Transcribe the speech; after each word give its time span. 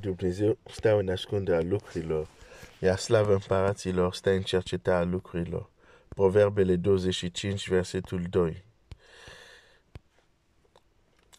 Dumnezeu 0.00 0.58
stă 0.70 0.98
în 0.98 1.08
ascunderea 1.08 1.62
lucrurilor, 1.62 2.28
iar 2.78 2.98
slavă 2.98 3.32
împăraților 3.32 4.14
stă 4.14 4.30
în 4.30 4.42
cercetarea 4.42 5.04
lucrurilor. 5.04 5.70
Proverbele 6.08 6.76
25, 6.76 7.68
versetul 7.68 8.22
2. 8.30 8.64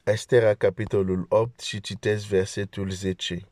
Estera, 0.04 0.54
capitolul 0.54 1.26
8 1.30 1.60
și 1.60 1.82
citesc 1.82 2.26
versetul 2.26 2.90
10. 2.90 3.48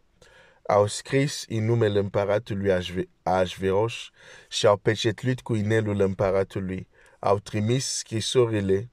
Au 0.68 0.88
scris 0.88 1.46
în 1.50 1.66
numele 1.66 2.00
împăratului 2.00 3.00
Așveroș 3.24 4.10
și 4.50 4.68
au 4.68 4.78
pecetluit 4.78 5.42
cu 5.42 5.56
inelul 5.56 6.02
împăratului. 6.02 6.88
Au 7.20 7.40
trimis 7.40 7.86
scrisorile 7.86 8.90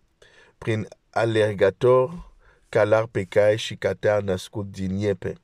prin 0.58 0.88
alergator, 1.10 2.32
calar 2.68 3.06
pe 3.06 3.24
cai 3.24 3.56
și 3.56 3.76
catar 3.76 4.22
născut 4.22 4.70
din 4.70 4.96
iepe. 4.96 5.36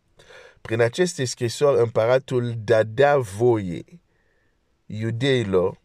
Prin 0.61 0.80
aceste 0.80 1.25
scrisori, 1.25 1.80
împăratul 1.80 2.55
dădea 2.64 3.19
voie 3.19 3.84
iudeilor, 4.87 5.80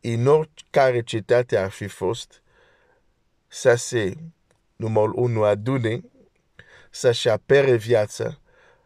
în 0.00 0.26
oricare 0.26 1.02
cetate 1.02 1.56
ar 1.56 1.70
fi 1.70 1.86
fost, 1.86 2.42
să 3.46 3.74
se, 3.74 4.14
numărul 4.76 5.14
1, 5.16 5.42
adune, 5.42 6.00
să-și 6.90 7.28
apere 7.28 7.74
viața, 7.76 8.40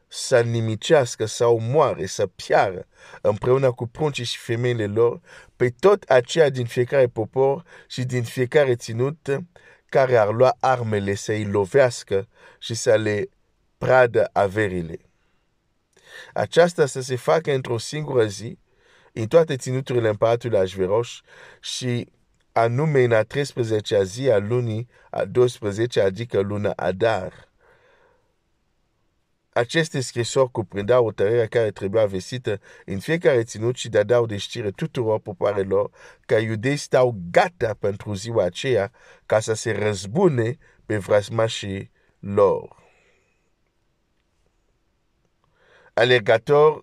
să 0.09 0.41
nimicească, 0.41 1.25
să 1.25 1.47
omoare, 1.47 2.07
să 2.07 2.27
piară, 2.27 2.87
împreună 3.20 3.73
cu 3.73 3.87
pruncii 3.87 4.25
și 4.25 4.39
femeile 4.39 4.87
lor, 4.87 5.20
pe 5.57 5.75
tot 5.79 6.03
aceea 6.03 6.51
din 6.51 6.67
fiecare 6.67 7.07
popor 7.07 7.65
și 7.89 8.05
din 8.05 8.23
fiecare 8.23 8.77
ținut, 8.77 9.39
care 9.87 10.17
ar 10.17 10.33
lua 10.33 10.57
armele 10.61 11.15
să-i 11.15 11.45
lovească 11.45 12.29
și 12.59 12.75
să 12.75 12.97
le 12.97 13.29
pradă 13.79 14.31
averile. 14.33 15.08
Aceasta 16.35 16.87
să 16.87 17.01
se 17.01 17.17
facă 17.17 17.53
într-o 17.53 17.79
singură 17.79 18.27
zi, 18.27 18.59
în 19.12 19.27
toate 19.27 19.56
ținuturile 19.56 20.09
împăratului 20.09 20.59
Așveroș 20.59 21.20
și 21.61 22.09
anume 22.53 23.03
în 23.03 23.12
a 23.12 23.25
13-a 23.25 24.03
zi 24.03 24.31
a 24.31 24.39
lunii 24.39 24.89
a 25.11 25.25
12 25.25 26.01
adică 26.01 26.41
luna 26.41 26.73
Adar. 26.77 27.48
Aceste 29.53 30.01
scrisori 30.01 30.51
cuprindeau 30.51 31.07
o 31.07 31.12
tărere 31.12 31.47
care 31.47 31.70
trebuia 31.70 32.07
vestită 32.07 32.61
în 32.85 32.98
fiecare 32.98 33.42
ținut 33.45 33.77
și 33.77 33.89
dădeau 33.89 34.27
de 34.27 34.37
știre 34.37 34.70
tuturor 34.70 35.20
popoarelor 35.20 35.91
că 36.27 36.35
iudei 36.35 36.77
stau 36.77 37.17
gata 37.31 37.77
pentru 37.79 38.14
ziua 38.14 38.45
aceea 38.45 38.92
ca 39.27 39.41
să 39.41 39.55
se 39.55 39.73
răzbune 39.73 40.59
pe 40.87 40.97
vrasmașii 40.97 41.91
lor. 42.19 42.88
Alergator, 45.99 46.83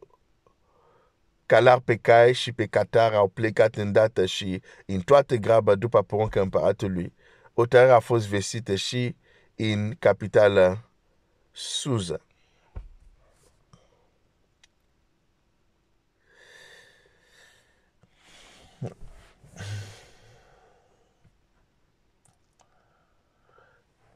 calar 1.46 1.80
pe 1.80 1.96
cai 1.96 2.34
și 2.34 2.52
pe 2.52 2.66
catar 2.66 3.14
au 3.14 3.28
plecat 3.28 3.76
îndată 3.76 4.26
și 4.26 4.62
în 4.86 5.00
toată 5.00 5.36
graba 5.36 5.76
după 5.76 6.04
porunca 6.04 6.42
împăratului. 6.42 7.14
O 7.54 7.66
tărere 7.66 7.92
a 7.92 8.00
fost 8.00 8.28
vestită 8.28 8.76
și 8.76 9.16
în 9.56 9.96
capitala 10.00 10.90
Suza. 11.52 12.20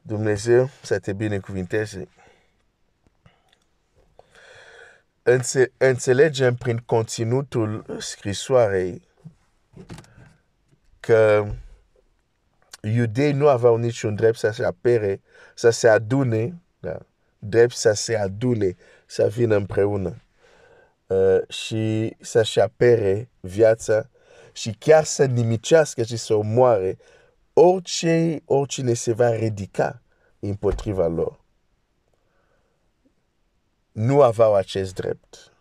Dumnezeu 0.02 0.70
să 0.82 0.98
te 0.98 1.12
binecuvinteze. 1.12 2.08
Înțe- 5.30 5.72
înțelegem 5.76 6.54
prin 6.54 6.76
conținutul 6.76 7.96
scrisoarei 7.98 9.08
că 11.00 11.46
iudei 12.82 13.32
nu 13.32 13.48
aveau 13.48 13.76
niciun 13.76 14.14
drept 14.14 14.38
să 14.38 14.50
se 14.50 14.64
apere, 14.64 15.20
să 15.54 15.70
se 15.70 15.88
adune, 15.88 16.62
da? 16.80 16.98
drept 17.38 17.74
să 17.74 17.92
se 17.92 18.16
adune, 18.16 18.76
să 19.06 19.28
vină 19.28 19.56
împreună 19.56 20.22
uh, 21.06 21.48
și 21.48 22.16
să-și 22.20 22.60
apere 22.60 23.28
viața 23.40 24.10
și 24.52 24.76
chiar 24.78 25.04
să 25.04 25.24
nimicească 25.24 26.02
și 26.02 26.16
să 26.16 26.34
omoare 26.34 26.98
orice, 27.52 28.42
oricine 28.44 28.92
se 28.94 29.12
va 29.12 29.30
ridica 29.30 30.02
împotriva 30.38 31.06
lor. 31.06 31.39
Nu 34.00 34.22
aveau 34.22 34.54
acest 34.54 34.94
drept. 34.94 35.52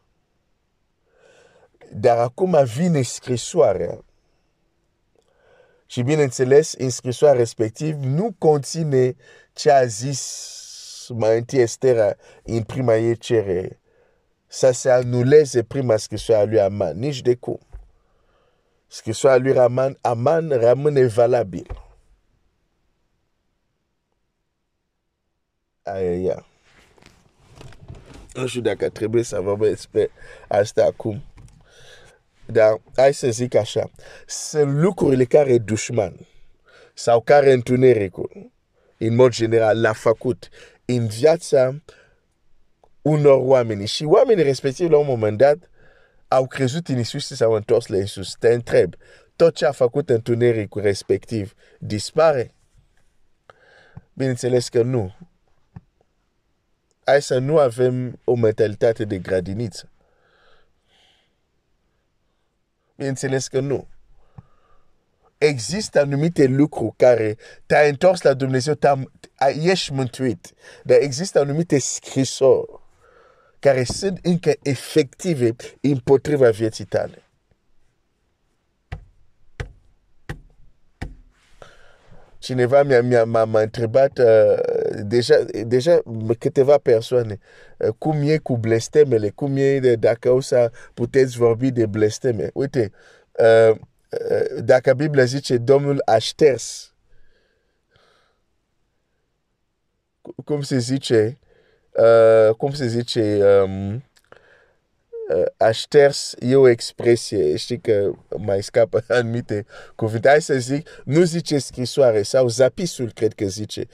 Dar 1.91 2.17
acum 2.17 2.63
vine 2.63 3.01
scrisoarea 3.01 4.03
și 5.85 6.01
bineînțeles, 6.01 6.73
în 6.73 6.89
respectiv 7.33 7.95
nu 7.95 8.35
conține 8.37 9.15
ce 9.53 9.71
a 9.71 9.85
zis 9.85 11.07
mai 11.09 11.37
întâi 11.37 11.59
Estera 11.59 12.15
în 12.43 12.63
prima 12.63 12.95
ei 12.95 13.17
cerere 13.17 13.79
să 14.47 14.71
se 14.71 14.89
anuleze 14.89 15.63
prima 15.63 15.97
scrisoare 15.97 16.49
lui 16.49 16.59
Aman, 16.59 16.99
nici 16.99 17.21
de 17.21 17.35
cum. 17.35 17.59
Scrisoarea 18.87 19.39
lui 19.39 19.59
Aman, 19.59 19.97
Aman 20.01 20.49
rămâne 20.49 21.05
valabil. 21.05 21.83
Aia, 25.83 26.48
Nu 28.33 28.47
știu 28.47 28.61
dacă 28.61 28.89
trebuie 28.89 29.23
să 29.23 29.39
vorbesc 29.39 29.71
despre 29.71 30.09
asta 30.47 30.83
acum. 30.83 31.23
Dar 32.45 32.81
hai 32.95 33.13
să 33.13 33.29
zic 33.29 33.55
așa. 33.55 33.89
Sunt 34.27 34.73
lucrurile 34.73 35.25
care 35.25 35.57
dușman 35.57 36.27
sau 36.93 37.21
care 37.21 37.51
întunericul, 37.51 38.51
în 38.97 39.15
mod 39.15 39.31
general, 39.31 39.81
l-a 39.81 39.93
făcut 39.93 40.49
în 40.85 41.07
viața 41.07 41.81
unor 43.01 43.39
oameni. 43.41 43.85
Și 43.85 44.03
oamenii 44.03 44.43
respectiv, 44.43 44.89
la 44.89 44.97
un 44.97 45.05
moment 45.05 45.37
dat, 45.37 45.57
au 46.27 46.47
crezut 46.47 46.87
în 46.87 46.99
Isus 46.99 47.25
și 47.25 47.35
s-au 47.35 47.53
întors 47.53 47.87
la 47.87 47.97
Isus. 47.97 48.35
Te 48.39 48.53
întreb, 48.53 48.93
tot 49.35 49.55
ce 49.55 49.65
a 49.65 49.71
făcut 49.71 50.09
întunericul 50.09 50.81
respectiv 50.81 51.53
dispare? 51.79 52.53
Bineînțeles 54.13 54.69
că 54.69 54.81
nu 54.81 55.15
hai 57.09 57.21
să 57.21 57.37
nu 57.37 57.57
avem 57.57 58.19
o 58.23 58.35
mentalitate 58.35 59.05
de 59.05 59.17
grădiniță. 59.17 59.89
Bineînțeles 62.95 63.47
că 63.47 63.59
nu. 63.59 63.87
Există 65.37 65.99
anumite 65.99 66.45
lucruri 66.45 66.93
care 66.97 67.37
te-ai 67.65 67.89
întors 67.89 68.21
la 68.21 68.33
Dumnezeu, 68.33 68.77
ești 69.61 69.93
mântuit. 69.93 70.53
Dar 70.83 70.97
există 71.01 71.39
anumite 71.39 71.79
scrisori 71.79 72.79
care 73.59 73.83
sunt 73.83 74.19
încă 74.21 74.53
efective 74.61 75.55
împotriva 75.81 76.49
vieții 76.49 76.85
tale. 76.85 77.29
cineva 82.39 82.83
mi-a, 82.83 83.01
mi-a, 83.01 83.23
m-a 83.23 83.61
întrebat 83.61 84.17
uh, 84.17 84.59
deja, 85.03 85.45
deja 85.65 86.01
câteva 86.39 86.77
persoane. 86.77 87.39
Uh, 87.77 87.89
cum 87.97 88.21
e 88.21 88.37
cu 88.37 88.57
blestemele, 88.57 89.29
cum 89.29 89.55
e 89.57 89.79
de, 89.79 89.95
dacă 89.95 90.31
o 90.31 90.39
să 90.39 90.71
puteți 90.93 91.37
vorbi 91.37 91.71
de 91.71 91.85
blesteme. 91.85 92.49
Uite, 92.53 92.91
uh, 93.31 93.75
uh, 93.75 94.63
dacă 94.63 94.93
Biblia 94.93 95.23
zice 95.23 95.57
Domnul 95.57 96.01
a 96.05 96.17
șters, 96.17 96.93
cum 100.45 100.61
se 100.61 100.77
zice, 100.77 101.39
uh, 101.91 102.55
cum 102.55 102.71
se 102.71 102.87
zice, 102.87 103.43
um, 103.63 104.03
uh, 105.35 105.43
aș 105.57 105.79
șters 105.79 106.35
e 106.39 106.55
o 106.55 106.67
expresie, 106.67 107.55
știi 107.55 107.79
că 107.79 108.11
mai 108.37 108.63
scapă 108.63 109.03
anumite 109.17 109.65
cuvinte. 109.95 110.27
Hai 110.29 110.41
să 110.41 110.53
zic, 110.53 110.89
nu 111.05 111.23
zice 111.23 111.57
scrisoare 111.57 112.21
sau 112.21 112.47
zapisul, 112.47 113.11
cred 113.11 113.33
că 113.33 113.45
zice, 113.45 113.87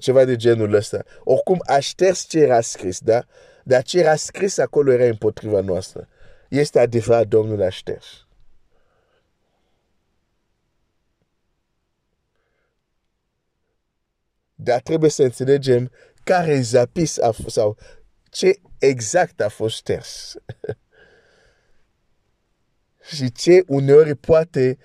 ceva 0.00 0.24
de 0.24 0.36
genul 0.36 0.74
ăsta. 0.74 1.04
Oricum, 1.24 1.62
aș 1.66 1.86
șters 1.86 2.26
ce 2.28 2.38
era 2.38 2.60
scris, 2.60 3.00
da? 3.00 3.24
Dar 3.64 3.82
ce 3.82 3.98
era 3.98 4.16
scris 4.16 4.58
acolo 4.58 4.92
era 4.92 5.04
împotriva 5.04 5.60
noastră. 5.60 6.08
Este 6.48 6.78
adevărat, 6.78 7.26
Domnul 7.26 7.62
a 7.62 7.68
șters. 7.68 8.26
Dar 14.54 14.80
trebuie 14.80 15.10
să 15.10 15.22
înțelegem 15.22 15.90
care 16.24 16.60
zapis 16.60 17.18
a 17.18 17.30
fost, 17.30 17.54
sau 17.54 17.76
ce 18.30 18.60
exact 18.80 19.40
a 19.40 19.48
fost 19.48 19.76
șters. 19.76 20.34
și 23.16 23.32
ce 23.32 23.62
uneori 23.66 24.14
poate 24.14 24.78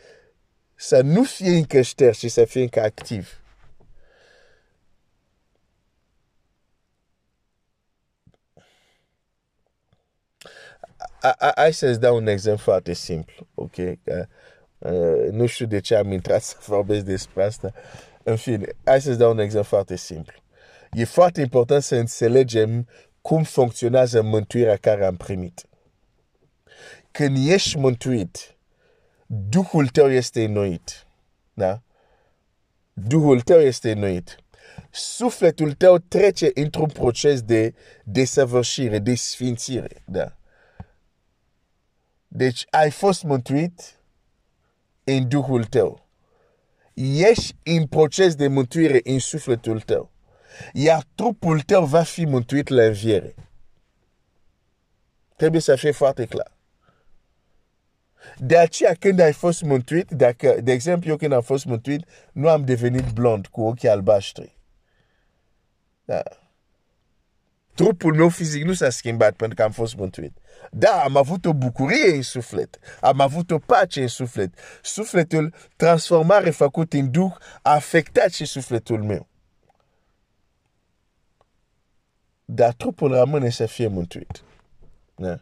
să 0.76 1.02
nu 1.02 1.24
fie 1.24 1.56
încă 1.56 1.82
șters 1.82 2.18
și 2.18 2.30
să 2.30 2.46
fie 2.46 2.62
încă 2.62 2.82
activ. 2.82 3.40
hai 11.56 11.74
să-ți 11.74 12.00
dau 12.00 12.16
un 12.16 12.28
exemplu 12.28 12.64
foarte 12.64 12.94
simplu, 12.94 13.48
ok? 13.54 13.76
Uh, 13.78 15.30
nu 15.32 15.46
știu 15.46 15.66
de 15.66 15.80
ce 15.80 15.96
am 15.96 16.12
intrat 16.12 16.42
să 16.42 16.56
vorbesc 16.66 17.06
despre 17.06 17.44
asta. 17.44 17.74
În 18.24 18.36
fine, 18.36 18.68
hai 18.84 19.02
să-ți 19.02 19.18
dau 19.18 19.32
un 19.32 19.40
exemplu 19.40 19.70
foarte 19.70 19.96
simplu. 19.96 20.40
E 20.92 21.04
foarte 21.04 21.42
important 21.42 21.84
să 21.84 21.96
înțelegem 21.96 22.88
cum 23.26 23.44
funcționează 23.44 24.22
mântuirea 24.22 24.78
care 24.78 25.06
am 25.06 25.16
primit. 25.16 25.66
Când 27.12 27.48
ești 27.48 27.78
mântuit, 27.78 28.58
Duhul 29.26 29.88
tău 29.88 30.12
este 30.12 30.44
înnoit. 30.44 31.08
Da? 31.54 31.82
Duhul 32.94 33.42
tău 33.42 33.60
este 33.60 33.92
înnoit. 33.92 34.36
Sufletul 34.92 35.74
tău 35.74 35.98
trece 35.98 36.52
într-un 36.54 36.90
proces 36.90 37.42
de 37.42 37.74
desăvârșire, 38.04 39.00
de 39.00 39.16
sfințire. 39.16 40.04
Da? 40.06 40.38
Deci 42.28 42.66
ai 42.70 42.92
fost 42.92 43.24
mântuit 43.24 44.00
în 45.04 45.28
Duhul 45.28 45.64
tău. 45.64 46.08
Ești 46.94 47.56
în 47.64 47.88
proces 47.88 48.36
de 48.36 48.48
mântuire 48.48 49.00
în 49.04 49.20
sufletul 49.20 49.82
tău. 49.82 50.15
Iar 50.74 51.04
trupul 51.16 51.60
tău 51.60 51.86
va 51.86 52.04
fi 52.04 52.26
mântuit 52.26 52.68
la 52.68 52.84
înviere. 52.84 53.36
Trebuie 55.36 55.62
să 55.62 55.76
fie 55.76 55.92
foarte 55.92 56.26
clar. 56.26 56.52
De 58.38 58.58
aceea, 58.58 58.94
când 59.00 59.20
ai 59.20 59.34
fost 59.34 59.62
mântuit, 59.62 60.12
dacă, 60.12 60.58
de 60.64 60.72
exemplu, 60.72 61.10
eu 61.10 61.18
când 61.18 61.32
am 61.32 61.42
fost 61.42 61.66
mântuit, 61.66 62.06
nu 62.32 62.50
am 62.50 62.66
devenit 62.66 63.12
blond 63.12 63.48
cu 63.48 63.62
ochii 63.62 63.90
albaștri. 63.90 64.58
Da. 66.06 66.24
Trupul 67.74 68.16
meu 68.16 68.30
fizic 68.30 68.64
nu 68.64 68.74
s-a 68.74 68.90
schimbat 68.90 69.36
pentru 69.36 69.56
că 69.56 69.64
am 69.64 69.72
fost 69.72 69.96
mântuit. 69.96 70.38
Da, 70.72 71.02
am 71.04 71.18
avut 71.18 71.46
o 71.46 71.54
bucurie 71.54 72.16
în 72.16 72.22
suflet. 72.22 72.80
Am 73.02 73.20
avut 73.20 73.52
o 73.52 73.60
pace 73.60 74.02
în 74.02 74.08
suflet. 74.08 74.54
Sufletul, 74.82 75.54
transformare 75.76 76.50
făcut 76.50 76.94
în 76.94 77.12
duh, 77.12 77.36
a 77.62 77.74
afectat 77.74 78.32
și 78.32 78.46
sufletul 78.46 79.04
meu. 79.04 79.28
Dar 82.46 82.74
trupul 82.74 83.14
rămâne 83.14 83.50
să 83.50 83.66
fie 83.66 83.88
mântuit. 83.88 84.44
Da. 85.16 85.40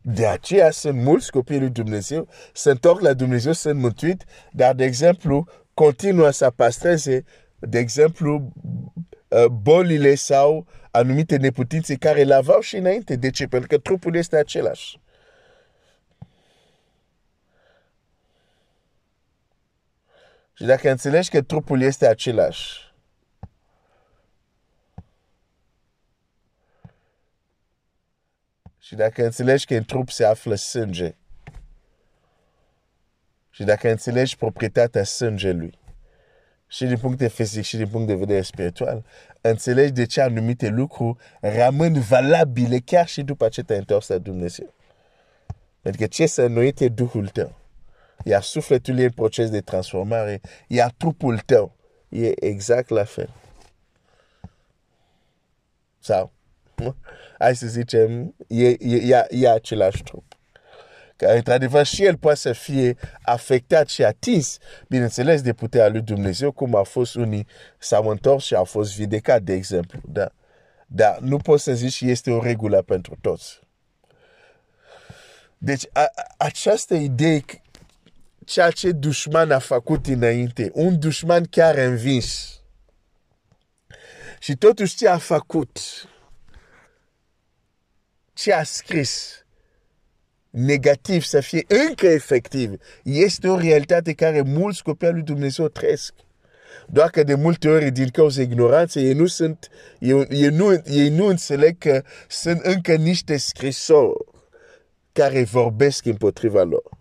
De 0.00 0.26
aceea 0.26 0.70
sunt 0.70 1.02
mulți 1.02 1.30
copii 1.30 1.58
lui 1.58 1.70
Dumnezeu, 1.70 2.28
se 2.52 2.70
întorc 2.70 3.00
la 3.00 3.12
Dumnezeu, 3.12 3.52
sunt 3.52 3.80
mântuit, 3.80 4.24
dar, 4.52 4.74
de 4.74 4.84
exemplu, 4.84 5.48
continuă 5.74 6.30
să 6.30 6.50
pastreze, 6.50 7.24
de 7.58 7.78
exemplu, 7.78 8.52
uh, 9.28 9.46
bolile 9.46 10.14
sau 10.14 10.66
anumite 10.90 11.36
neputințe 11.36 11.94
care 11.94 12.22
le 12.22 12.34
aveau 12.34 12.60
și 12.60 12.76
înainte. 12.76 13.16
De 13.16 13.30
ce? 13.30 13.46
Pentru 13.46 13.68
că 13.68 13.78
trupul 13.78 14.14
este 14.14 14.36
același. 14.36 15.00
Și 20.52 20.64
dacă 20.64 20.90
înțelegi 20.90 21.30
că 21.30 21.42
trupul 21.42 21.80
este 21.80 22.06
același, 22.06 22.85
În 29.68 29.84
trup 29.84 30.10
se 30.10 30.24
află 30.24 30.54
sânge, 30.54 31.14
și 33.50 33.64
dacă 33.64 33.90
înțelegi 33.90 34.36
proprietatea 34.36 35.04
sângelui, 35.04 35.78
și 36.66 36.84
din 36.84 36.98
punct 36.98 37.18
de 37.18 37.28
fizic 37.28 37.64
și 37.64 37.76
din 37.76 37.88
punct 37.88 38.06
de 38.06 38.14
vedere 38.14 38.42
spiritual, 38.42 39.04
înțelegi 39.40 39.92
de 39.92 40.06
ce 40.06 40.20
anumite 40.20 40.68
lucruri 40.68 41.18
rămân 41.40 42.00
valabile 42.00 42.78
chiar 42.78 43.06
și 43.06 43.22
după 43.22 43.48
ce 43.48 43.62
te-ai 43.62 43.78
întors 43.78 44.08
la 44.08 44.18
Dumnezeu. 44.18 44.74
Pentru 45.80 46.00
că 46.00 46.06
ce 46.06 46.26
să 46.26 46.42
înnoit 46.42 46.80
e 46.80 46.88
Duhul 46.88 47.28
tău. 47.28 47.54
Iar 48.24 48.42
sufletul 48.42 48.98
e 48.98 49.04
în 49.04 49.10
proces 49.10 49.50
de 49.50 49.60
transformare, 49.60 50.40
iar 50.66 50.90
trupul 50.96 51.38
tău 51.38 51.76
e 52.08 52.46
exact 52.46 52.88
la 52.88 53.04
fel. 53.04 53.30
Hai 57.38 57.56
să 57.56 57.66
zicem, 57.66 58.34
e, 58.48 58.68
e, 58.68 58.76
e, 58.78 59.26
e 59.30 59.50
același 59.50 60.02
trup. 60.02 60.24
Că, 61.16 61.26
într-adevăr, 61.26 61.86
și 61.86 62.04
el 62.04 62.16
poate 62.16 62.38
să 62.38 62.52
fie 62.52 62.96
afectat 63.22 63.88
și 63.88 64.04
atins, 64.04 64.58
bineînțeles, 64.88 65.42
de 65.42 65.52
puterea 65.52 65.88
lui 65.88 66.00
Dumnezeu, 66.00 66.52
cum 66.52 66.74
a 66.74 66.82
fost 66.82 67.14
unii 67.14 67.46
s-au 67.78 68.08
întors 68.08 68.44
și 68.44 68.54
au 68.54 68.64
fost 68.64 68.96
vindecat, 68.96 69.42
de 69.42 69.52
exemplu. 69.52 70.00
Da? 70.04 70.28
Dar 70.86 71.18
nu 71.18 71.36
poți 71.36 71.62
să 71.62 71.72
zici 71.72 71.98
că 71.98 72.10
este 72.10 72.30
o 72.30 72.42
regulă 72.42 72.82
pentru 72.82 73.16
toți. 73.20 73.60
Deci, 75.58 75.84
a, 75.92 76.10
această 76.36 76.94
idee, 76.94 77.44
ceea 78.44 78.70
ce 78.70 78.90
dușman 78.90 79.50
a 79.50 79.58
făcut 79.58 80.06
înainte, 80.06 80.70
un 80.74 80.98
dușman 80.98 81.44
chiar 81.44 81.76
învins, 81.76 82.60
și 84.38 84.56
totuși 84.56 84.96
ce 84.96 85.08
a 85.08 85.18
făcut, 85.18 85.78
ce 88.36 88.52
a 88.52 88.62
scris 88.62 89.44
negativ 90.50 91.22
să 91.22 91.40
fie 91.40 91.64
încă 91.88 92.06
efectiv, 92.06 92.72
este 93.02 93.48
o 93.48 93.58
realitate 93.58 94.12
care 94.12 94.40
mulți 94.40 94.82
copii 94.82 95.10
lui 95.10 95.22
Dumnezeu 95.22 95.68
trăiesc. 95.68 96.14
Doar 96.86 97.10
că 97.10 97.22
de 97.22 97.34
multe 97.34 97.68
ori, 97.68 97.90
din 97.90 98.08
cauza 98.08 98.42
ignoranței, 98.42 99.04
ei 99.04 99.12
nu, 99.12 99.26
sunt, 99.26 99.68
ei, 99.98 100.26
ei, 100.30 100.48
nu, 100.48 100.82
ei 100.84 101.08
nu 101.08 101.26
înțeleg 101.26 101.78
că 101.78 102.02
sunt 102.28 102.60
încă 102.60 102.94
niște 102.94 103.36
scrisori 103.36 104.24
care 105.12 105.44
vorbesc 105.44 106.04
împotriva 106.04 106.62
lor. 106.62 106.95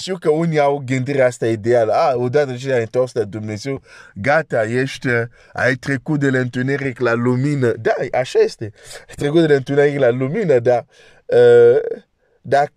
Știu 0.00 0.18
că 0.18 0.30
unii 0.30 0.58
au 0.58 0.82
gândirea 0.86 1.26
asta 1.26 1.46
ideală. 1.48 1.92
Ah, 1.92 2.14
odată 2.14 2.56
ce 2.56 2.72
ai 2.72 2.80
întors 2.80 3.12
la 3.12 3.24
Dumnezeu, 3.24 3.82
gata, 4.14 4.64
ești, 4.64 5.08
ai 5.52 5.74
trecut 5.74 6.20
de 6.20 6.30
la 6.30 6.38
întuneric 6.38 6.98
la 6.98 7.12
lumină. 7.12 7.72
Da, 7.72 7.94
așa 8.12 8.38
este. 8.38 8.72
Ai 9.08 9.14
trecut 9.14 9.40
de 9.40 9.46
la 9.46 9.54
întuneric 9.54 9.98
la 9.98 10.08
lumină, 10.08 10.58
dar, 10.58 10.86
uh, 11.26 12.00
dar 12.40 12.72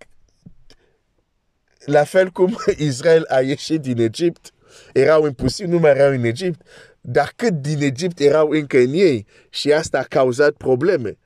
la 1.86 2.04
fel 2.04 2.30
cum 2.30 2.58
Israel 2.78 3.26
a 3.28 3.40
ieșit 3.40 3.82
din 3.82 4.00
Egipt, 4.00 4.52
erau 4.94 5.26
imposibil, 5.26 5.72
nu 5.72 5.80
mai 5.80 5.92
erau 5.92 6.12
în 6.12 6.24
Egipt, 6.24 6.62
dar 7.02 7.34
cât 7.36 7.54
din 7.54 7.82
Egipt 7.82 8.20
erau 8.20 8.50
încă 8.50 8.78
în 8.78 8.94
ei 8.94 9.26
și 9.50 9.74
asta 9.74 10.00
a 10.00 10.04
cauzat 10.04 10.52
probleme. 10.52 11.18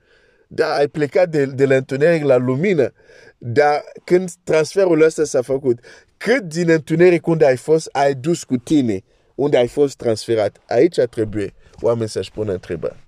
Da, 0.46 0.74
ai 0.74 0.88
plecat 0.88 1.28
de, 1.28 1.44
de 1.44 1.66
la 1.66 1.74
întuneric 1.74 2.22
la 2.22 2.36
lumină, 2.36 2.92
dar 3.38 3.84
când 4.04 4.30
transferul 4.44 5.00
ăsta 5.02 5.24
s-a 5.24 5.42
făcut, 5.42 5.78
cât 6.16 6.42
din 6.42 6.70
întuneric 6.70 7.26
unde 7.26 7.46
ai 7.46 7.56
fost, 7.56 7.88
ai 7.92 8.14
dus 8.14 8.44
cu 8.44 8.56
tine, 8.56 9.02
unde 9.34 9.56
ai 9.56 9.68
fost 9.68 9.96
transferat. 9.96 10.56
Aici 10.68 11.00
trebuie 11.10 11.54
oameni 11.80 12.08
să-și 12.08 12.30
pună 12.32 12.52
întrebări. 12.52 13.05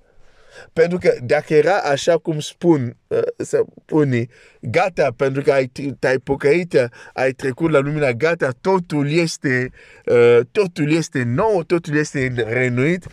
Pentru 0.72 0.98
că 0.98 1.16
dacă 1.22 1.54
era 1.54 1.76
așa 1.76 2.18
cum 2.18 2.40
spun, 2.40 2.96
uh, 3.06 3.22
să 3.36 3.64
pune, 3.84 4.26
gata, 4.60 5.12
pentru 5.16 5.42
că 5.42 5.52
ai, 5.52 5.70
te-ai 5.98 6.18
pocăit, 6.18 6.88
ai 7.12 7.32
trecut 7.32 7.70
la 7.70 7.78
lumina, 7.78 8.12
gata, 8.12 8.50
totul 8.60 9.10
este, 9.10 9.70
uh, 10.06 10.40
totul 10.52 10.92
este 10.92 11.22
nou, 11.22 11.62
totul 11.62 11.96
este 11.96 12.32
renuit, 12.46 13.06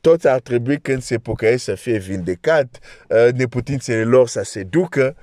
tot 0.00 0.24
ar 0.24 0.40
trebui 0.40 0.80
când 0.80 1.02
se 1.02 1.18
pocăiesc 1.18 1.64
să 1.64 1.74
fie 1.74 1.98
vindecat, 1.98 2.78
uh, 3.08 3.32
neputințele 3.32 4.04
lor 4.04 4.28
să 4.28 4.42
se 4.42 4.62
ducă, 4.62 5.16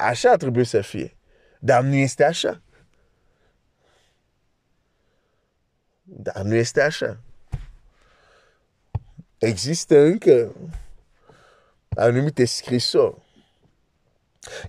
așa 0.00 0.30
ar 0.30 0.36
trebui 0.36 0.64
să 0.64 0.80
fie. 0.80 1.16
Dar 1.58 1.82
nu 1.82 1.94
este 1.94 2.24
așa. 2.24 2.62
Dar 6.02 6.42
nu 6.42 6.54
este 6.54 6.82
așa. 6.82 7.20
Există 9.38 9.98
încă 9.98 10.54
anumite 11.96 12.44
scrisori 12.44 13.22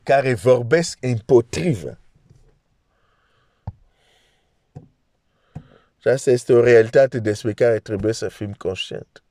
care 0.03 0.33
vorbesc 0.33 0.97
împotrivă. 1.01 1.97
Și 5.97 6.07
asta 6.07 6.31
este 6.31 6.53
o 6.53 6.63
realitate 6.63 7.19
despre 7.19 7.53
care 7.53 7.79
trebuie 7.79 8.13
să 8.13 8.27
fim 8.27 8.53
conștient. 8.53 9.23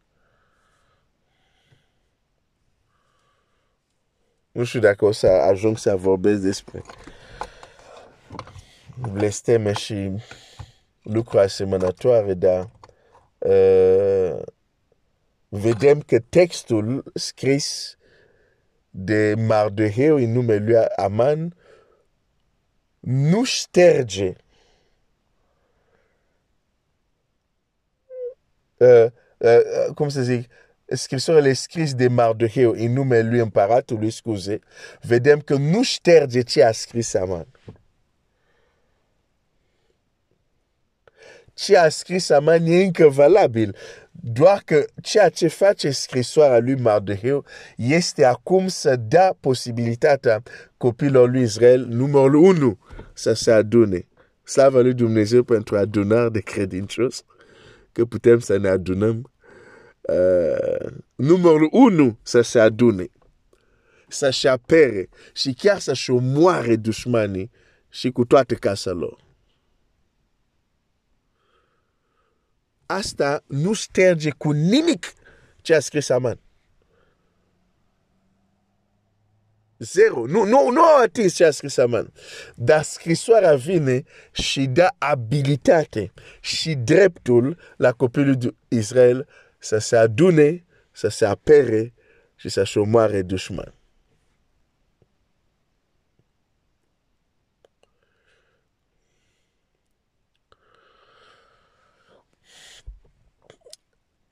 Nu 4.52 4.64
știu 4.64 4.80
dacă 4.80 5.04
o 5.04 5.12
să 5.12 5.26
ajung 5.26 5.78
să 5.78 5.96
vorbesc 5.96 6.40
despre 6.40 6.82
blesteme 9.12 9.72
și 9.72 10.22
lucruri 11.02 11.42
asemănătoare, 11.42 12.34
dar 12.34 12.70
uh, 13.38 14.42
vedem 15.56 16.00
că 16.00 16.18
textul 16.18 17.04
scris 17.14 17.96
de 18.90 19.34
Mardoheu 19.34 20.16
în 20.16 20.32
numele 20.32 20.64
lui 20.64 20.86
Aman 20.96 21.56
nu 23.00 23.44
șterge 23.44 24.34
uh, 28.76 29.06
uh, 29.36 29.58
uh, 29.88 29.94
cum 29.94 30.08
să 30.08 30.22
zic, 30.22 30.50
scrisorile 30.86 31.52
scris 31.52 31.94
de 31.94 32.08
Mardoheu 32.08 32.70
în 32.70 32.92
numele 32.92 33.28
lui 33.28 33.38
împăratului, 33.38 34.10
scuze, 34.10 34.60
vedem 35.00 35.40
că 35.40 35.54
nu 35.54 35.82
șterge 35.82 36.40
ce 36.40 36.62
a 36.62 36.72
scris 36.72 37.14
Aman. 37.14 37.46
Ce 41.54 41.76
a 41.76 41.88
scris 41.88 42.30
Aman 42.30 42.66
e 42.66 42.84
încă 42.84 43.08
valabil, 43.08 43.76
doar 44.26 44.62
că 44.64 44.84
ceea 45.02 45.28
ce 45.28 45.48
face 45.48 45.90
scrisoarea 45.90 46.58
lui 46.58 46.74
Mardoheu 46.74 47.44
este 47.76 48.24
acum 48.24 48.68
să 48.68 48.96
dea 48.96 49.36
posibilitatea 49.40 50.42
copilor 50.76 51.30
lui 51.30 51.42
Israel, 51.42 51.86
numărul 51.86 52.34
1, 52.34 52.78
să 53.14 53.32
se 53.32 53.50
adune. 53.52 54.06
Slavă 54.44 54.82
lui 54.82 54.94
Dumnezeu 54.94 55.42
pentru 55.42 55.76
adunare 55.76 56.28
de 56.28 56.40
credincios, 56.40 57.24
că 57.92 58.04
putem 58.04 58.38
să 58.38 58.56
ne 58.56 58.68
adunăm 58.68 59.32
uh, 60.00 60.92
numărul 61.14 61.68
unu 61.72 62.18
să 62.22 62.40
se 62.40 62.58
adune, 62.58 63.06
să-și 64.08 64.48
apere 64.48 65.08
și 65.32 65.54
chiar 65.54 65.78
să-și 65.78 66.10
omoare 66.10 66.76
dușmanii 66.76 67.50
și 67.88 68.10
cu 68.10 68.24
toate 68.24 68.54
casa 68.54 68.90
lor. 68.90 69.23
Asta 72.86 73.44
nu 73.46 73.72
șterge 73.72 74.30
cu 74.30 74.50
nimic 74.50 75.12
ce 75.60 75.74
a 75.74 75.80
scris 75.80 76.08
Aman. 76.08 76.38
Zero. 79.78 80.26
Nu, 80.26 80.44
nu, 80.44 80.70
nu 80.70 80.82
au 80.82 81.02
atins 81.02 81.34
ce 81.34 81.44
a 81.44 81.50
scris 81.50 81.76
Aman. 81.76 82.12
Dar 82.54 82.82
scrisoarea 82.82 83.54
vine 83.54 84.02
și 84.32 84.66
dă 84.66 84.88
abilitate 84.98 86.12
și 86.40 86.74
dreptul 86.74 87.58
la 87.76 87.92
copilul 87.92 88.56
Israel 88.68 89.28
să 89.58 89.78
se 89.78 89.96
adune, 89.96 90.64
să 90.92 91.08
se 91.08 91.24
apere 91.24 91.92
și 92.36 92.48
să-și 92.48 92.78
omoare 92.78 93.22
dușman. 93.22 93.74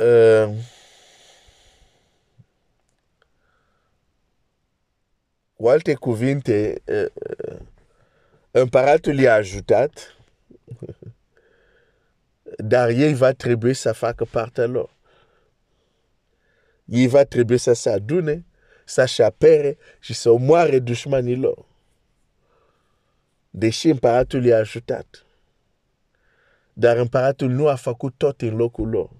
Uh, 0.05 0.55
cu 5.55 5.69
alte 5.69 5.95
cuvinte, 5.95 6.83
uh, 6.85 7.61
împăratul 8.51 9.19
i-a 9.19 9.35
ajutat, 9.35 10.17
dar 12.57 12.89
ei 12.89 13.15
va 13.15 13.33
trebui 13.33 13.75
să 13.75 13.93
facă 13.93 14.25
partea 14.25 14.67
lor 14.67 14.91
ei 16.93 17.09
va 17.09 17.25
trebui 17.25 17.59
să 17.59 17.73
se 17.73 17.91
adune, 17.91 18.45
să-și 18.85 19.23
apere 19.23 19.79
și 20.01 20.15
să 20.15 20.31
omoare 20.31 20.79
dușmanii 20.79 21.37
lor. 21.37 21.65
Deși 23.51 23.89
împăratul 23.89 24.45
i-a 24.45 24.59
ajutat. 24.59 25.25
Dar 26.73 26.97
împăratul 26.97 27.51
nu 27.51 27.69
a 27.69 27.75
făcut 27.75 28.15
tot 28.17 28.41
în 28.41 28.57
locul 28.57 28.89
lor. 28.89 29.11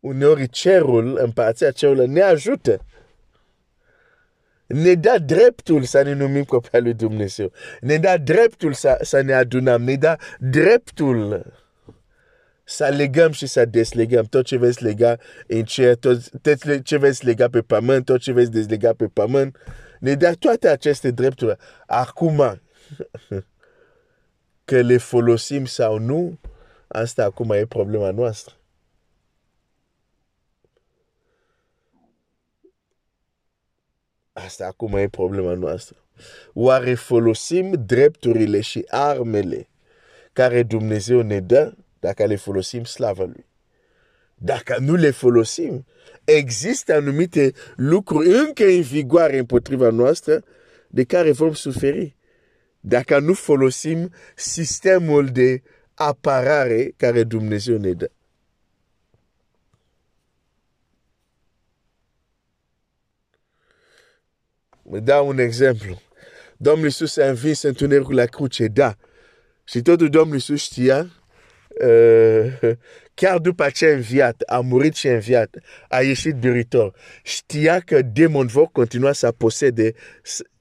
Uneori 0.00 0.48
cerul, 0.48 1.18
împărația 1.22 1.70
cerului 1.70 2.08
ne 2.08 2.20
ajută. 2.20 2.84
Ne 4.66 4.94
dă 4.94 5.18
dreptul 5.24 5.82
să 5.82 6.02
ne 6.02 6.12
numim 6.12 6.44
copii 6.44 6.80
lui 6.80 6.94
Dumnezeu. 6.94 7.52
Ne 7.80 7.96
dă 7.96 8.16
dreptul 8.24 8.72
să, 8.72 8.98
să 9.02 9.20
ne 9.20 9.32
adunăm. 9.32 9.82
Ne 9.82 9.94
dă 9.94 10.16
dreptul 10.38 11.46
să 12.64 12.88
legăm 12.88 13.32
și 13.32 13.46
să 13.46 13.64
deslegăm 13.64 14.24
tot 14.24 14.44
ce 14.44 14.56
vezi 14.56 14.82
lega 14.82 15.16
în 15.46 15.64
cer, 15.64 15.96
tot, 15.96 16.30
tot 16.42 16.82
ce 16.82 16.96
vezi 16.96 17.24
lega 17.24 17.48
pe 17.48 17.60
pământ, 17.60 18.04
tot 18.04 18.20
ce 18.20 18.32
vezi 18.32 18.50
deslega 18.50 18.92
pe 18.92 19.06
pământ. 19.06 19.56
Ne 20.00 20.14
dă 20.14 20.34
toate 20.38 20.68
aceste 20.68 21.10
drepturi. 21.10 21.56
Acum, 21.86 22.36
că 24.64 24.80
le 24.80 24.96
folosim 24.96 25.64
sau 25.64 25.98
nu, 25.98 26.38
asta 26.86 27.24
acum 27.24 27.50
e 27.50 27.66
problema 27.66 28.10
noastră. 28.10 28.54
Asta 34.44 34.66
acum 34.66 34.96
e 34.96 35.08
problema 35.08 35.54
noastră. 35.54 35.96
Oare 36.52 36.94
folosim 36.94 37.82
drepturile 37.86 38.60
și 38.60 38.84
armele 38.88 39.68
care 40.32 40.62
Dumnezeu 40.62 41.20
ne 41.20 41.40
dă 41.40 41.74
dacă 41.98 42.26
le 42.26 42.36
folosim, 42.36 42.84
slavă 42.84 43.24
lui. 43.24 43.46
Dacă 44.34 44.76
nu 44.80 44.94
le 44.94 45.10
folosim, 45.10 45.86
există 46.24 46.94
anumite 46.94 47.52
lucruri 47.76 48.28
încă 48.28 48.64
în 48.64 48.80
vigoare 48.80 49.38
împotriva 49.38 49.90
noastră 49.90 50.44
de 50.88 51.04
care 51.04 51.32
vom 51.32 51.52
suferi. 51.52 52.16
Dacă 52.80 53.18
nu 53.18 53.32
folosim 53.32 54.12
sistemul 54.34 55.26
de 55.26 55.62
apărare 55.94 56.94
care 56.96 57.22
Dumnezeu 57.22 57.76
ne 57.76 57.92
dă. 57.92 58.10
Dau 64.90 65.28
un 65.28 65.38
exemplu. 65.38 66.02
Domnul 66.56 66.84
Iisus 66.84 67.16
a 67.16 67.28
învins 67.28 67.62
întunericul 67.62 68.14
la 68.14 68.24
cruce, 68.24 68.66
da. 68.66 68.96
Și 69.64 69.82
totul 69.82 70.08
Domnul 70.08 70.34
Iisus 70.34 70.60
știa 70.60 71.10
uh, 71.84 72.70
chiar 73.20 73.38
după 73.38 73.70
ce 73.70 73.86
a 73.86 73.92
înviat, 73.92 74.42
a 74.46 74.60
murit 74.60 74.94
și 74.94 75.08
a 75.08 75.12
înviat, 75.12 75.56
a 75.88 76.00
ieșit 76.00 76.34
biritor. 76.34 76.94
Știa 77.22 77.80
că 77.80 78.02
demoni 78.02 78.48
vor 78.48 78.68
continua 78.72 79.12
să 79.12 79.32
posede, 79.32 79.92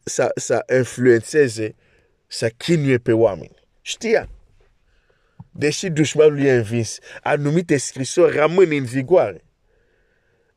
să, 0.04 0.32
să 0.36 0.64
influențeze, 0.78 1.76
să 2.28 2.50
chinuie 2.58 2.98
pe 2.98 3.12
oameni. 3.12 3.56
Știa. 3.82 4.30
Deși 5.52 5.90
dușmanul 5.90 6.40
i-a 6.40 6.56
învins, 6.56 6.98
anumite 7.22 7.78
scrisori 7.78 8.38
rămân 8.38 8.72
în 8.72 8.84
vigoare. 8.84 9.47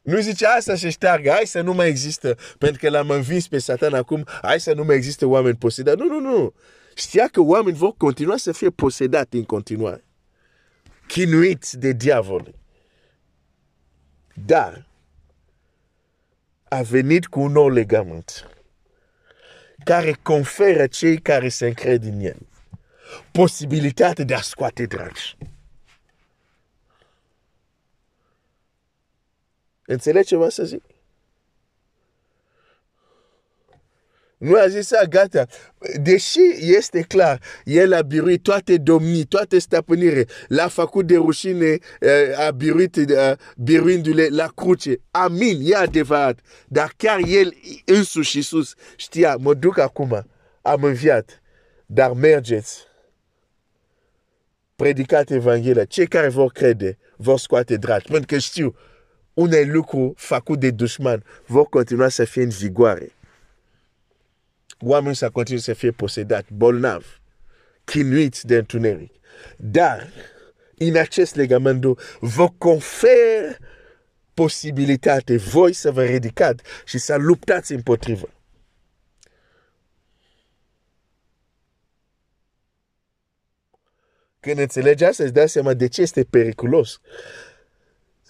Nu 0.02 0.20
zice 0.20 0.46
asta 0.46 0.74
să 0.74 0.88
șteargă, 0.88 1.30
hai 1.30 1.46
să 1.46 1.60
nu 1.60 1.72
mai 1.72 1.88
există, 1.88 2.36
pentru 2.58 2.78
că 2.80 2.90
l-am 2.90 3.10
învins 3.10 3.48
pe 3.48 3.58
satan 3.58 3.94
acum, 3.94 4.26
hai 4.42 4.60
să 4.60 4.72
nu 4.72 4.84
mai 4.84 4.96
există 4.96 5.26
oameni 5.26 5.56
posedați. 5.56 5.98
Nu, 5.98 6.06
nu, 6.06 6.20
nu. 6.20 6.54
Știa 6.94 7.28
că 7.32 7.40
oameni 7.40 7.76
vor 7.76 7.94
continua 7.96 8.36
să 8.36 8.52
fie 8.52 8.70
posedați 8.70 9.36
în 9.36 9.44
continuare 9.44 10.04
chinuiți 11.10 11.78
de 11.78 11.92
diavol. 11.92 12.54
Dar 14.46 14.86
a 16.68 16.82
venit 16.82 17.26
cu 17.26 17.40
un 17.40 17.52
nou 17.52 17.68
legământ 17.68 18.48
care 19.84 20.18
conferă 20.22 20.86
cei 20.86 21.18
care 21.18 21.48
se 21.48 21.66
încred 21.66 22.04
în 22.04 22.20
el 22.20 22.36
posibilitatea 23.32 24.24
de 24.24 24.34
a 24.34 24.40
scoate 24.40 24.86
dragi. 24.86 25.36
Înțelegi 29.90 30.26
ce 30.26 30.34
vreau 30.34 30.50
să 30.50 30.64
zic? 30.64 30.82
Nu 34.38 34.56
a 34.56 34.66
zis, 34.66 34.90
gata, 35.08 35.46
deși 36.02 36.40
este 36.58 37.00
clar, 37.00 37.40
el 37.64 37.92
a 37.92 38.02
biruit 38.02 38.42
toate 38.42 38.76
domnii, 38.76 39.24
toate 39.24 39.58
stăpânire, 39.58 40.26
l-a 40.48 40.68
făcut 40.68 41.06
de 41.06 41.16
rușine, 41.16 41.78
eh, 42.00 42.38
a 42.38 42.50
biruit, 42.50 42.96
eh, 42.96 43.32
biruindu-le 43.56 44.26
la 44.28 44.46
cruce. 44.54 45.00
Amin, 45.10 45.60
e 45.62 45.76
adevărat. 45.76 46.40
Dar 46.68 46.92
chiar 46.96 47.20
el 47.26 47.54
însuși 47.84 48.36
Iisus 48.36 48.74
știa, 48.96 49.36
mă 49.36 49.54
duc 49.54 49.78
acum, 49.78 50.26
am 50.62 50.82
înviat, 50.82 51.42
dar 51.86 52.12
mergeți. 52.12 52.86
Predicat 54.76 55.30
Evanghelia, 55.30 55.84
cei 55.84 56.06
care 56.06 56.28
vor 56.28 56.50
crede, 56.50 56.98
vor 57.16 57.38
scoate 57.38 57.76
dragi, 57.76 58.06
pentru 58.06 58.26
că 58.26 58.38
știu, 58.38 58.76
unele 59.34 59.72
lucruri 59.72 60.12
făcut 60.16 60.60
de 60.60 60.70
dușman 60.70 61.24
vor 61.46 61.68
continua 61.68 62.08
să 62.08 62.24
fie 62.24 62.42
în 62.42 62.48
vigoare 62.48 63.12
oamenii 64.80 65.16
să 65.16 65.30
continue 65.30 65.60
să 65.60 65.72
fie 65.72 65.90
posedați, 65.90 66.52
bolnavi, 66.52 67.06
chinuiți 67.84 68.46
de 68.46 68.56
întuneric. 68.56 69.12
Dar, 69.56 70.08
în 70.76 70.96
acest 70.96 71.34
legament, 71.34 71.84
vă 72.20 72.48
confer 72.58 73.58
posibilitate 74.34 75.36
voi 75.36 75.72
să 75.72 75.90
vă 75.90 76.04
ridicați 76.04 76.62
și 76.84 76.98
să 76.98 77.16
luptați 77.16 77.72
împotrivă. 77.72 78.28
Când 84.40 84.58
înțelegi 84.58 85.04
asta, 85.04 85.22
îți 85.22 85.32
dai 85.32 85.48
seama 85.48 85.74
de 85.74 85.88
ce 85.88 86.02
este 86.02 86.24
periculos 86.24 87.00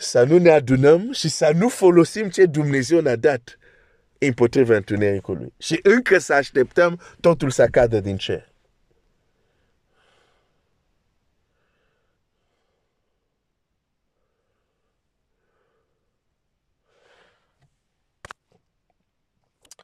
să 0.01 0.25
nu 0.25 0.39
ne 0.39 0.51
adunăm 0.51 1.13
și 1.13 1.29
să 1.29 1.53
nu 1.55 1.69
folosim 1.69 2.29
ce 2.29 2.47
Dumnezeu 2.47 3.01
ne-a 3.01 3.17
dat 3.17 3.59
împotriva 4.19 4.75
întunericului. 4.75 5.53
Și 5.59 5.81
încă 5.83 6.19
să 6.19 6.35
așteptăm 6.35 7.01
totul 7.21 7.51
să 7.51 7.67
cadă 7.67 8.01
din 8.01 8.17
cer. 8.17 8.51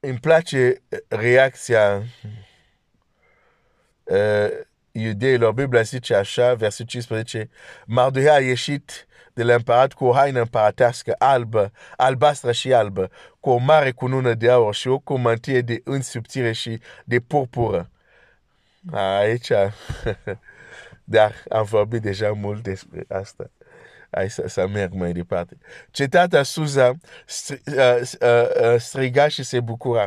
îmi 0.00 0.18
place 0.18 0.82
reacția 1.08 2.02
uh, 4.04 4.65
iudeilor. 5.00 5.52
Biblia 5.52 5.82
zice 5.82 6.14
așa, 6.14 6.54
versetul 6.54 6.86
15, 6.86 7.48
Mardohea 7.84 8.34
a 8.34 8.40
ieșit 8.40 9.06
de 9.36 9.42
la 9.42 9.54
împărat 9.54 9.92
cu 9.92 10.04
o 10.04 10.12
haină 10.12 10.40
împărătească 10.40 11.14
albă, 11.18 11.72
albastră 11.96 12.52
și 12.52 12.72
albă, 12.72 13.10
cu 13.40 13.50
o 13.50 13.56
mare 13.56 13.90
cunună 13.90 14.34
de 14.34 14.50
aur 14.50 14.74
și 14.74 14.88
o 14.88 14.98
comantie 14.98 15.60
de 15.60 15.80
însubțire 15.84 16.52
și 16.52 16.80
de 17.04 17.20
purpură. 17.20 17.90
Aici, 18.92 19.48
dar 21.14 21.34
am 21.48 21.64
vorbit 21.64 22.02
deja 22.02 22.32
mult 22.32 22.62
despre 22.62 23.04
asta. 23.08 23.50
Hai 24.10 24.30
să, 24.30 24.44
să 24.46 24.66
merg 24.66 24.92
mai 24.92 25.12
departe. 25.12 25.56
Cetatea 25.90 26.42
Suza 26.42 26.92
striga 28.78 29.28
și 29.28 29.42
se 29.42 29.60
bucura. 29.60 30.06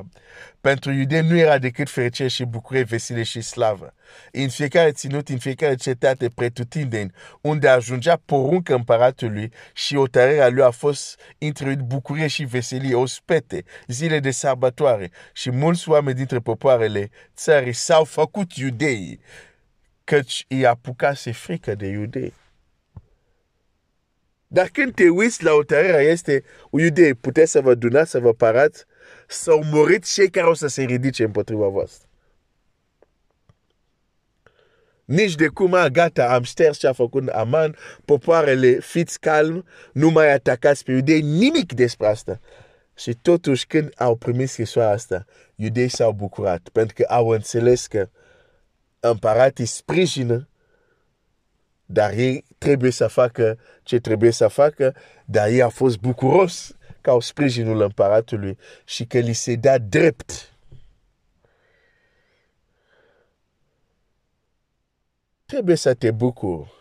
Pentru 0.62 0.92
iudei 0.92 1.22
nu 1.22 1.38
era 1.38 1.58
decât 1.58 1.90
fericire 1.90 2.28
și 2.28 2.44
bucurie, 2.44 2.84
vesile 2.84 3.24
și 3.24 3.42
slavă. 3.42 3.94
În 4.32 4.50
fiecare 4.50 4.92
ținut, 4.92 5.30
în 5.30 5.38
fiecare 5.38 5.76
cetate 5.76 6.30
pretutindeni, 6.30 7.12
unde 7.42 7.68
ajungea 7.68 8.22
poruncă 8.26 8.76
împăratului 8.76 9.52
și 9.74 9.96
otărerea 9.96 10.50
lui 10.50 10.64
a 10.64 10.70
fost 10.70 11.20
introduit 11.38 11.80
bucurie 11.80 12.28
și 12.28 12.44
veselie, 12.44 12.96
ospete, 12.96 13.64
zile 13.88 14.20
de 14.20 14.32
sărbătoare 14.32 15.12
și 15.34 15.52
mulți 15.52 15.90
oameni 15.90 16.18
dintre 16.18 16.40
popoarele 16.40 17.10
țării 17.36 17.74
s-au 17.74 18.04
făcut 18.04 18.54
iudei, 18.56 19.20
căci 20.04 20.46
îi 20.48 20.66
apucase 20.66 21.32
frică 21.32 21.76
de 21.76 21.88
iudei. 21.88 22.34
Dar 24.52 24.68
când 24.68 24.94
te 24.94 25.10
uiți 25.10 25.44
la 25.44 25.52
hotărârea 25.52 26.02
este, 26.02 26.44
iudei, 26.72 27.14
puteți 27.14 27.52
să 27.52 27.62
vă 27.62 27.74
dunați, 27.74 28.10
să 28.10 28.20
vă 28.20 28.34
parați, 28.34 28.86
s-au 29.28 29.64
murit 29.64 30.06
cei 30.06 30.30
care 30.30 30.48
o 30.48 30.54
să 30.54 30.68
se 30.68 30.84
ridice 30.84 31.24
împotriva 31.24 31.68
voastră. 31.68 32.08
Nici 35.06 35.36
de 35.36 35.48
cum, 35.48 35.74
a, 35.74 35.88
gata, 35.88 36.34
am 36.34 36.44
șters 36.44 36.78
ce 36.78 36.88
a 36.88 36.94
făcut 36.94 37.28
Aman, 37.28 37.76
popoarele, 38.06 38.80
fiți 38.80 39.20
calm, 39.20 39.66
nu 39.94 40.10
mai 40.10 40.34
atacați 40.34 40.84
pe 40.84 40.92
iudei, 40.92 41.22
nimic 41.22 41.74
despre 41.74 42.08
asta. 42.08 42.40
Și 42.96 43.14
totuși, 43.22 43.68
când 43.68 43.94
au 43.98 44.16
primit 44.16 44.50
scrisoarea 44.50 44.94
asta, 44.94 45.26
iudei 45.56 45.88
s-au 45.88 46.12
bucurat, 46.12 46.70
pentru 46.72 46.94
că 46.96 47.06
au 47.08 47.28
înțeles 47.28 47.88
că 47.88 48.10
împăratii 49.00 49.66
sprijină 49.66 50.49
dar 51.92 52.14
ei 52.14 52.46
trebuie 52.58 52.92
să 52.92 53.08
facă 53.08 53.60
ce 53.84 54.00
trebuie 54.00 54.32
să 54.32 54.48
facă, 54.48 54.96
dar 55.26 55.48
ei 55.48 55.62
a 55.62 55.70
fost 55.70 56.00
bucuros 56.00 56.78
ca 57.02 57.12
au 57.12 57.20
sprijinul 57.20 57.82
împăratului 57.82 58.58
și 58.86 59.06
că 59.06 59.20
li 59.20 59.34
se 59.34 59.56
da 59.56 59.78
drept. 59.78 60.54
Trebuie 65.46 65.76
să 65.76 65.94
te 65.94 66.12
bucuri 66.12 66.72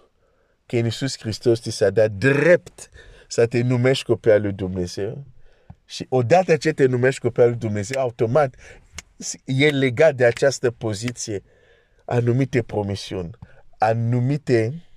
că 0.67 0.77
în 0.77 0.85
Iisus 0.85 1.19
Hristos 1.19 1.61
ți 1.61 1.71
s-a 1.71 1.91
dat 1.91 2.11
drept 2.11 2.91
să 3.29 3.47
te 3.47 3.61
numești 3.61 4.05
copil 4.05 4.31
al 4.31 4.41
lui 4.41 4.53
Dumnezeu. 4.53 5.25
Și 5.85 6.07
odată 6.09 6.57
ce 6.57 6.73
te 6.73 6.87
numești 6.87 7.21
copil 7.21 7.43
al 7.43 7.49
lui 7.49 7.59
Dumnezeu, 7.59 8.01
automat 8.01 8.55
e 9.45 9.69
legat 9.69 10.15
de 10.15 10.25
această 10.25 10.71
poziție 10.71 11.43
anumite 12.05 12.63
promisiuni, 12.63 13.31
anumite 13.79 14.88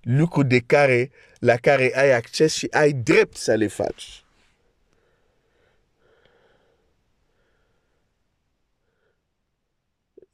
lucruri 0.00 0.48
de 0.48 0.60
care, 0.60 1.10
la 1.38 1.56
care 1.56 1.92
ai 1.94 2.12
acces 2.12 2.54
și 2.54 2.68
ai 2.70 2.92
drept 2.92 3.36
să 3.36 3.54
le 3.54 3.66
faci. 3.66 4.24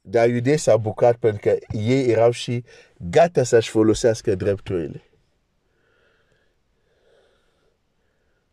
Dar 0.01 0.29
iudei 0.29 0.57
s-au 0.57 0.77
bucat 0.77 1.15
pentru 1.15 1.39
că 1.41 1.77
ei 1.77 2.09
erau 2.09 2.31
și 2.31 2.63
gata 2.97 3.43
să-și 3.43 3.69
folosească 3.69 4.35
drepturile. 4.35 5.03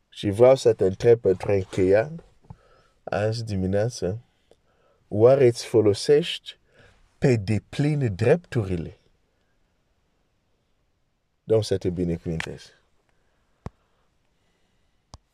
Și 0.09 0.31
vreau 0.31 0.55
să 0.55 0.73
te 0.73 0.85
întreb 0.85 1.21
pentru 1.21 1.53
încheia 1.53 2.13
azi 3.05 3.45
dimineață, 3.45 4.25
oare 5.09 5.47
îți 5.47 5.67
folosești 5.67 6.59
pe 7.19 7.37
deplin 7.37 8.15
drepturile? 8.15 9.00
don't 11.51 11.67
settle 11.67 11.91
beneath 11.91 12.23
princesa. 12.23 12.80